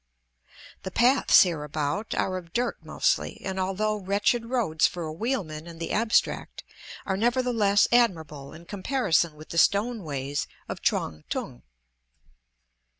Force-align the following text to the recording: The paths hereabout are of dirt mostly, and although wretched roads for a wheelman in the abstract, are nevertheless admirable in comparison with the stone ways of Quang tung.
The 0.81 0.89
paths 0.89 1.43
hereabout 1.43 2.15
are 2.15 2.35
of 2.35 2.53
dirt 2.53 2.83
mostly, 2.83 3.39
and 3.45 3.59
although 3.59 3.97
wretched 3.97 4.47
roads 4.47 4.87
for 4.87 5.03
a 5.03 5.13
wheelman 5.13 5.67
in 5.67 5.77
the 5.77 5.91
abstract, 5.91 6.63
are 7.05 7.15
nevertheless 7.15 7.87
admirable 7.91 8.51
in 8.51 8.65
comparison 8.65 9.35
with 9.35 9.49
the 9.49 9.59
stone 9.59 10.01
ways 10.01 10.47
of 10.67 10.81
Quang 10.83 11.23
tung. 11.29 11.61